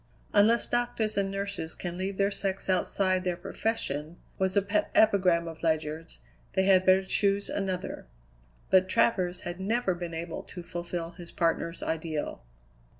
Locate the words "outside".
2.71-3.23